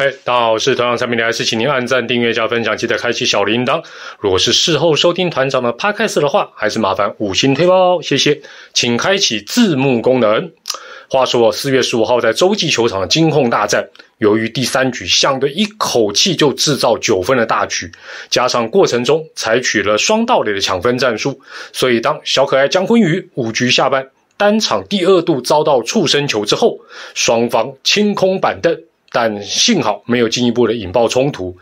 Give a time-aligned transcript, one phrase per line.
[0.00, 3.84] 嘿，大家好，我是团长蔡明还，是请您按赞、订阅、加分享，记得开启小铃铛。
[4.18, 8.40] 如果是事后收听团长的 podcast 的话，还是麻烦五星推包，谢谢，
[8.72, 10.52] 请开启字幕功能。
[11.10, 13.86] 话说，四月十五号在洲际球场的金控大战，
[14.16, 17.92] 由于第三局相对一口气就制造九分的大局，
[18.30, 21.38] 加上过程中采取了双道垒的抢分战术，
[21.74, 24.08] 所以当小可爱江坤宇五局下半
[24.38, 26.78] 单场第二度遭到触身球之后，
[27.12, 28.74] 双方清空板凳。
[29.12, 31.58] 但幸好没有进一步的引爆冲突。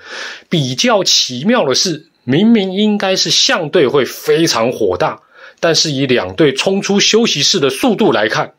[0.49, 5.21] 比较奇妙的是，明明应该是象队会非常火大，
[5.61, 8.53] 但是以两队冲出休息室的速度来看，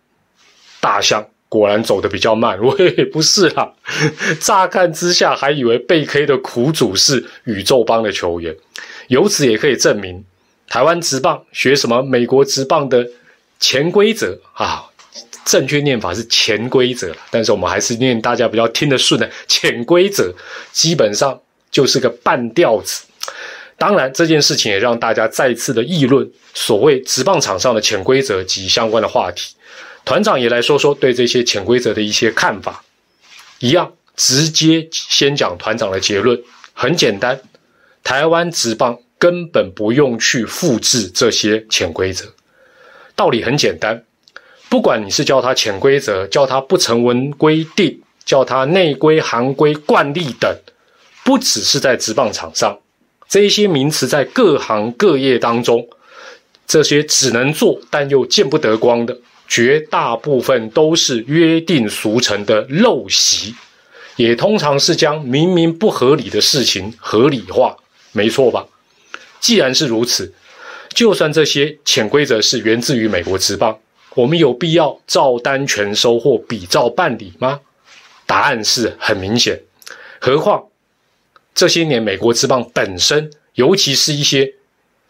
[0.82, 2.60] 大象果然走得比较慢。
[2.60, 3.74] 喂，不是啦，
[4.42, 8.56] 乍看之下还以为被 K 的苦主是宇宙帮的球员。
[9.08, 10.26] 由此也可以证明，
[10.68, 13.08] 台湾职棒学什么美国职棒的
[13.60, 14.89] 潜规则啊。
[15.50, 20.32] 正确念法是潜规则，但是我们还是念大家比较听得顺的潜规则，
[20.72, 21.42] 基本上
[21.72, 23.04] 就是个半吊子。
[23.76, 29.56] 当然，这件事情也让大家再次的议论所谓直棒场上的潜规则及相关的话题。
[30.06, 32.84] 团长也来说说对这些潜规则的一些看法。
[33.58, 36.40] 一样，直接先讲团长的结论，
[36.74, 37.42] 很简单，
[38.04, 42.26] 台湾直棒根本不用去复制这些潜规则，
[43.16, 44.04] 道理很简单。
[44.70, 50.56] 不管你是叫它潜规则，叫它不成文规定，叫它内规、行规、惯例等，
[51.24, 52.80] 不只是在职棒场上，
[53.28, 55.88] 这些名词在各行各业当中，
[56.68, 59.18] 这些只能做但又见不得光的，
[59.48, 63.56] 绝大部分都是约定俗成的陋习，
[64.18, 67.76] 也通常是将明明不合理的事情合理化，
[68.12, 68.68] 没错吧？
[69.40, 70.32] 既然是如此，
[70.94, 73.76] 就算这些潜规则是源自于美国职棒。
[74.20, 77.62] 我们有必要照单全收或比照办理吗？
[78.26, 79.62] 答案是很明显。
[80.20, 80.66] 何况
[81.56, 84.56] 这些年美国之棒本身，尤其是一些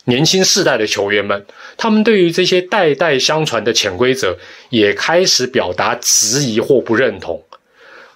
[0.04, 1.44] 年轻世代的球员们，
[1.76, 4.38] 他们对于这些代代相传的潜规则，
[4.70, 7.44] 也开始表达质疑或不认同。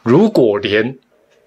[0.03, 0.95] 如果连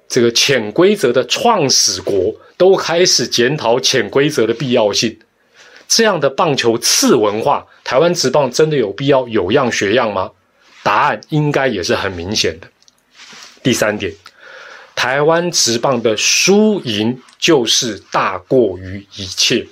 [0.09, 5.17] 这个潜规则的创始国都开始检讨潜规则的必要性，
[5.89, 7.67] 这样的棒球次文化。
[7.85, 10.31] 台湾职棒真的有必要有样学样吗？
[10.83, 12.69] 答案应该也是很明显的。
[13.63, 14.13] 第三点，
[14.95, 19.67] 台湾职棒的输赢就是大过于一切。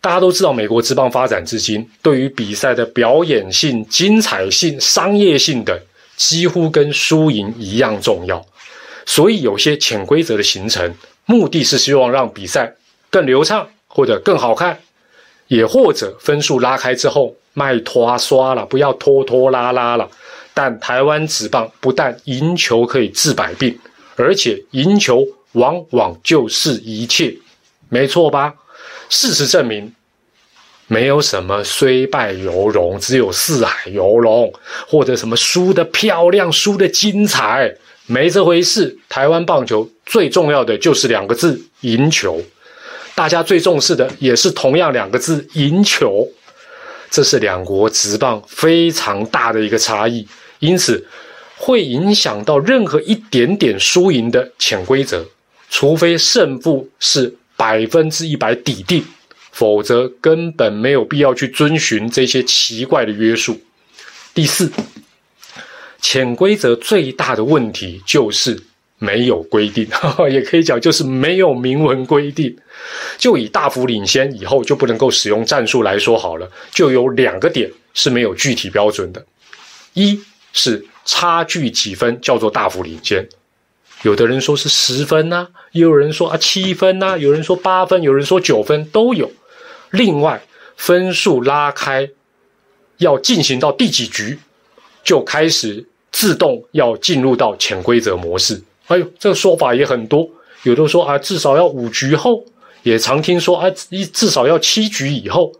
[0.00, 5.78] 大家都知道，美国职棒发展至今，对于比赛的表演性、精彩性、商业性等，
[6.16, 8.44] 几乎跟输赢一样重要。
[9.06, 10.92] 所以，有些潜规则的形成，
[11.24, 12.74] 目的是希望让比赛
[13.10, 14.80] 更流畅或者更好看。
[15.48, 20.08] 也或者分数拉开之后卖拖刷了，不要拖拖拉拉了。
[20.54, 23.78] 但台湾职棒不但赢球可以治百病，
[24.16, 27.36] 而且赢球往往就是一切，
[27.90, 28.54] 没错吧？
[29.10, 29.94] 事实证明，
[30.86, 34.50] 没有什么虽败犹荣，只有四海游龙，
[34.88, 37.74] 或者什么输的漂亮、输的精彩，
[38.06, 38.96] 没这回事。
[39.10, 42.40] 台湾棒球最重要的就是两个字：赢球。
[43.14, 46.26] 大家最重视的也是同样两个字“赢球”，
[47.10, 50.26] 这是两国职棒非常大的一个差异，
[50.60, 51.06] 因此
[51.56, 55.24] 会影响到任何一点点输赢的潜规则，
[55.68, 59.04] 除非胜负是百分之一百底定，
[59.50, 63.60] 否则根本没有必要去遵循这些奇怪的约束。
[64.32, 64.72] 第四，
[66.00, 68.58] 潜规则最大的问题就是。
[69.02, 69.84] 没有规定，
[70.30, 72.56] 也可以讲就是没有明文规定。
[73.18, 79.24] 就以大幅领先以后就不能够使用战术来说好了，就有两个点是没有具体标准的。
[79.94, 80.20] 一
[80.52, 83.28] 是差距几分叫做大幅领先，
[84.02, 89.32] 有的人说是十分呐，也有人说啊七分呐，有人说八分，有人说九分都有。
[89.90, 90.40] 另外
[90.76, 92.08] 分数拉开
[92.98, 94.38] 要进行到第几局，
[95.02, 98.62] 就开始自动要进入到潜规则模式。
[98.92, 100.28] 哎呦，这个说法也很多，
[100.64, 102.44] 有的说啊，至少要五局后，
[102.82, 105.52] 也常听说啊，一至少要七局以后。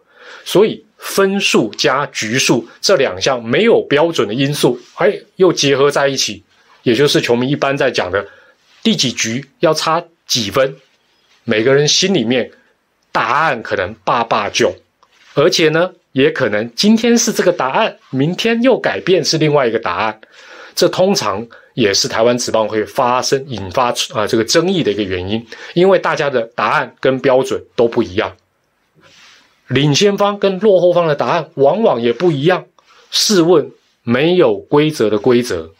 [0.45, 6.43] 所以分数加局数这两项没有标准的因素，哎，又结合在一起，
[6.83, 8.27] 也就是球迷一般在讲的
[8.83, 10.77] 第几局要差几分，
[11.45, 12.51] 每个人心里面
[13.13, 14.75] 答案可能爸爸就，
[15.35, 20.21] 而且呢，也可能今天是这个答案，明天又改变是另外一个答案，
[20.75, 21.47] 这通常。
[21.75, 28.37] 也是台湾职棒会发生引发啊这个争议的一个原因，因为大家的答案跟标准都不一样，
[29.69, 32.65] 领先方跟落后方的答案往往也不一样。
[33.11, 33.71] 试问，
[34.03, 35.71] 没有规则的规则，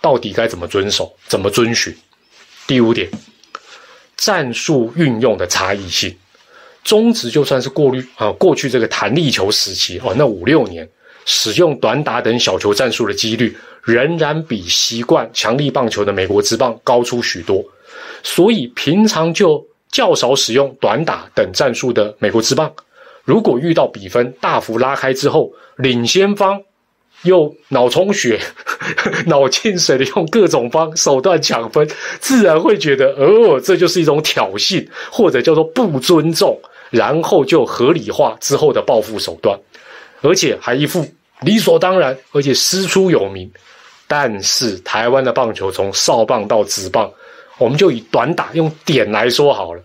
[0.00, 1.96] 到底该怎么遵守、怎么遵循？
[2.66, 3.08] 第五点，
[4.16, 6.16] 战术运用的差异性。
[6.82, 10.88] 中职就算是过滤啊，过去这个弹力球时期哦，那五六年
[11.26, 13.56] 使用短打等小球战术的几率，
[13.90, 17.64] 仍然比习惯强力棒球的美国职棒高出许多。
[18.22, 22.72] 所以平常就较少使用短打等战术的美国职棒，
[23.24, 26.62] 如果遇到比分大幅拉开之后，领先方。
[27.24, 28.40] 又脑充血、
[29.28, 31.86] 脑进水的用各种方手段抢分，
[32.18, 36.58] 自然会觉得哦，这就是一种挑衅，或者叫做不尊重，
[36.88, 39.60] 然后就合理化之后的报复手段，
[40.22, 41.06] 而且还一副
[41.42, 43.52] 理所当然，而且师出有名。
[44.12, 47.08] 但是台湾的棒球从少棒到直棒，
[47.58, 49.80] 我们就以短打用点来说好了，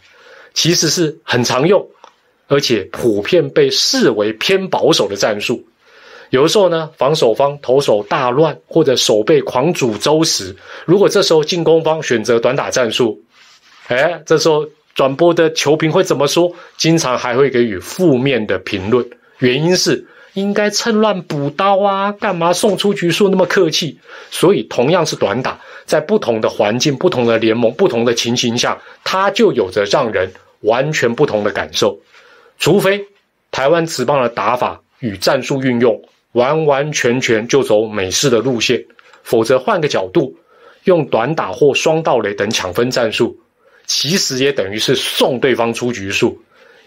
[0.56, 1.88] 其实是很常用，
[2.48, 5.64] 而且普遍被视为偏保守的战术。
[6.32, 10.56] 有的时候呢，防守方投手大乱或者守备狂煮粥时，
[10.88, 13.22] 如果这时候进攻方选择短打战术，
[13.90, 16.52] 哎，这时候转播的球评会怎么说？
[16.78, 19.08] 经常还会给予负面的评论，
[19.38, 20.04] 原因是
[20.36, 23.98] 应该趁乱补刀啊，干嘛送出局数那么客气？
[24.30, 32.00] 所以同样是短打，在不同的环境、不同的联盟、不同的情形下，它就有着让人完全不同的感受。
[32.60, 33.08] 除非
[33.50, 36.00] 台湾职棒的打法与战术运用。
[36.36, 38.84] 完完全全就走美式的路线，
[39.24, 40.38] 否则换个角度，
[40.84, 43.40] 用短打或双盗垒等抢分战术，
[43.86, 46.42] 其实也等于是送对方出局数，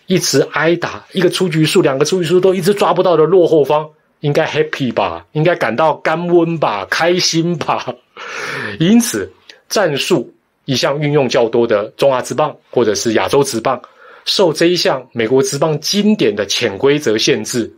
[0.09, 3.89] 一直挨打，一个出局数，两个出局数都一直抓不到的落后方，
[4.19, 5.25] 应该 happy 吧？
[5.31, 6.85] 应该感到甘温吧？
[6.91, 7.95] 开心吧？
[8.81, 9.31] 因此，
[9.69, 10.35] 战术
[10.65, 13.81] 一向运用较多的中华职棒或者是亚洲职棒，
[14.25, 17.73] 受这一项美国职棒经典的潜规则限制。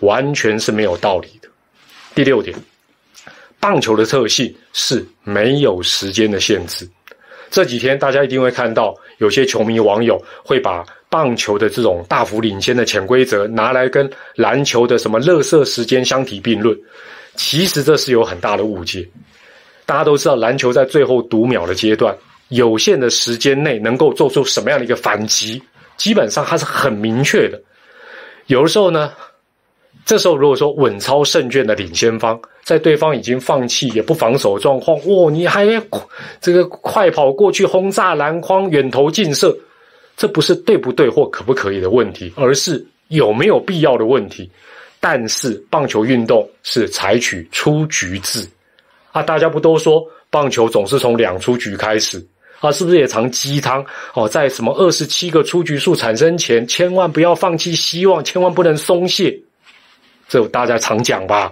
[0.00, 1.48] 完全是没有道理的。
[2.14, 2.56] 第六点，
[3.60, 6.88] 棒球的特性是没有时间的限制。
[7.50, 16.74] 这几天大家一定会看到，有些球迷网友会把棒球的这种大幅领先的潜规则拿来跟篮球的什么乐色时间相提并论。
[17.34, 19.06] 其实这是有很大的误解。
[19.84, 22.16] 大家都知道，篮球在最后读秒的阶段，
[22.48, 25.60] 有限的时间内能够做出什么样的一个反击，
[25.96, 27.60] 基本上它是很明确的。
[28.46, 29.12] 有的时候呢。
[30.06, 35.66] 这时候，如果说稳操胜券的领先方，在对方已经放弃也不防守状况，哇，你还
[36.40, 39.54] 这个快跑过去轰炸篮筐、远投近射，
[40.20, 44.50] 这不是对不对或可不可以的问题，而是有没有必要的问题。
[45.00, 48.46] 但是棒球运动是采取出局制
[49.12, 52.22] 啊，大家不都说棒球总是从两出局开始
[52.58, 52.70] 啊？
[52.70, 53.82] 是不是也常鸡汤
[54.12, 54.28] 哦？
[54.28, 59.40] 在什么二十七个出局数产生前，千万不要放弃希望，千万不能松懈。
[60.28, 61.50] 这大家常讲吧，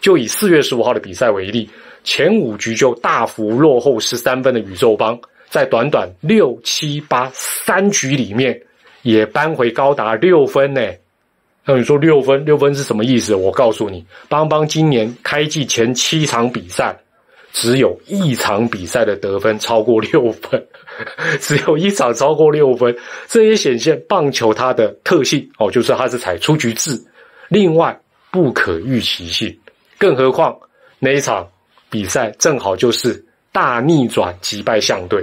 [0.00, 1.70] 就以四月十五号的比赛为例，
[2.02, 5.16] 前五局就大幅落后十三分的宇宙帮，
[5.52, 8.58] 在短短六七八三局里面，
[9.02, 10.80] 也扳回高达六分呢。
[11.66, 13.34] 那你说六分，六分是什么意思？
[13.34, 16.96] 我告诉你，邦邦今年开季前七场比赛，
[17.52, 20.66] 只有一场比赛的得分超过六分，
[21.38, 22.96] 只有一场超过六分，
[23.28, 26.98] 这也显现棒球它的特性哦，就是它是采出局制。
[27.48, 28.00] 另外，
[28.30, 29.54] 不可预期性，
[29.98, 30.58] 更何况
[30.98, 31.46] 那一场
[31.90, 33.22] 比赛正好就是
[33.52, 35.22] 大逆转击败相队，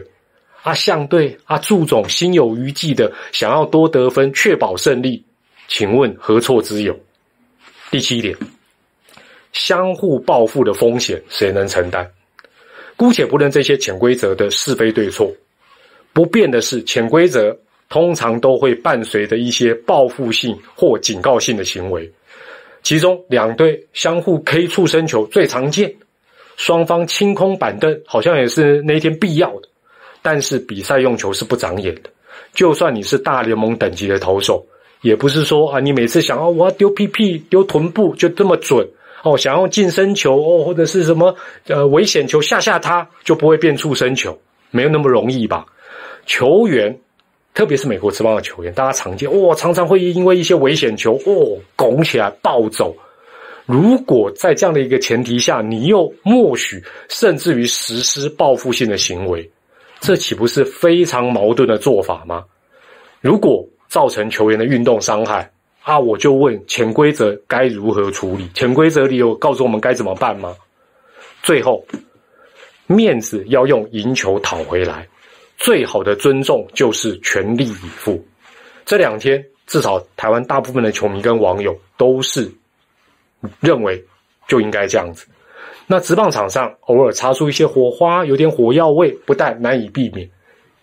[0.61, 5.23] 啊，相队啊，祝总心有余悸的想要多得分，确保胜利，
[5.67, 6.97] 请问何错之有？
[7.89, 8.35] 第七点，
[9.53, 12.05] 相互报复的风险谁能承担？
[12.97, 15.31] 姑且不论这些潜规则的是非对错，
[16.11, 22.11] 不变的是潜规则通常都会伴随着一些报复性或警告性的行为。
[22.83, 25.95] 其中两队相互 K 触身球最常见，
[26.57, 29.68] 双方清空板凳好像也是那天必要的。
[30.31, 32.09] 但是比赛用球是不长眼的，
[32.53, 34.63] 就算你是大联盟等级的投手，
[35.01, 38.87] 也不是说啊你每次想要我要丢屁屁丢臀部就这么准
[39.23, 44.37] 哦，想要近身球哦或者是什么呃危险球吓吓他就不会变触身球，
[44.69, 45.65] 没有那么容易吧？
[46.27, 46.95] 球员。
[47.51, 52.95] 特别是美国职棒的球员，大家常见哇，常常会因为一些危险球哦拱起来暴走。
[53.65, 59.49] 如果在这样的一个前提下，你又默许甚至于实施报复性的行为，
[59.99, 62.45] 这岂不是非常矛盾的做法吗？
[63.21, 65.51] 如果造成球员的运动伤害
[65.81, 68.47] 啊，我就问潜规则该如何处理？
[68.53, 70.55] 潜规则里有告诉我们该怎么办吗？
[71.43, 71.85] 最后，
[72.87, 75.07] 面子要用赢球讨回来。
[75.57, 78.23] 最好的尊重就是全力以赴。
[78.85, 82.49] 这两天，至少台湾大部分的球迷跟网友都是
[83.59, 84.01] 认为
[84.47, 85.27] 就应该这样子。
[85.91, 90.29] 那职棒场上偶尔擦出一些火花，有点火药味，不但难以避免，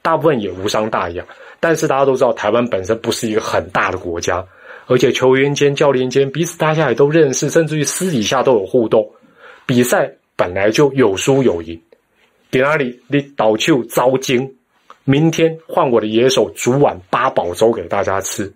[0.03, 1.25] 大部分也无伤大雅。
[1.61, 4.45] 但是大家都知道，台湾本身不是一个很大的国家，
[4.89, 9.09] 而且球员间、教练间彼此大家也都认识，甚至于私底下都有互动。
[9.65, 11.81] 比赛本来就有输有赢，
[12.51, 14.57] 在哪里你倒球招惊，
[15.05, 18.53] 明天换我的野手煮碗八宝粥给大家吃。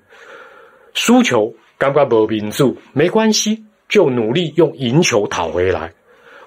[0.95, 5.93] 输球刚刚不民主没关系，就努力用赢球讨回来。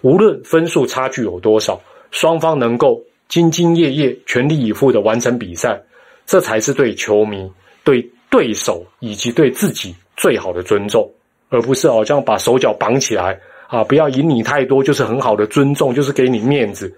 [0.03, 1.81] 无论分数差距有多少，
[2.11, 5.81] 双方能够兢兢业业、全力以赴的完成比赛。
[6.25, 7.51] 这才是对球迷、
[7.83, 11.09] 对对手以及对自己最好的尊重，
[11.49, 13.83] 而不是好像把手脚绑起来啊！
[13.83, 16.93] 不要赢你太多，就是很好的尊重，就是给你面子，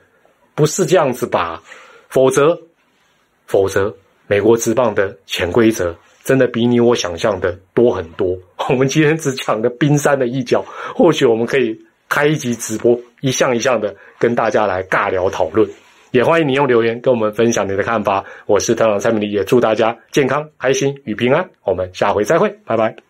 [0.54, 1.62] 不是这样子吧？
[2.10, 2.56] 否则，
[3.48, 3.92] 否则，
[4.28, 8.38] 美国职棒的潜规则真的比你我想象的多很多。
[8.70, 10.64] 我们今天只讲的冰山的一角，
[10.96, 11.76] 或许我们可以
[12.10, 15.70] 开一集直播，一项一项的跟大家来尬聊讨论。
[16.12, 18.24] 也欢迎你用留言跟我们分享你的看法。
[18.46, 21.50] 我是特朗蔡明丽，也祝大家健康、开心与平安。
[21.64, 23.05] 我们下回再会，拜拜。